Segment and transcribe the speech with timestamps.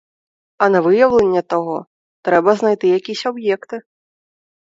[0.57, 1.85] А на виявлення того
[2.21, 3.81] треба знайти якісь об'єкти.